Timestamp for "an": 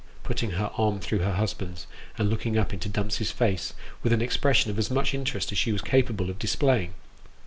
4.11-4.19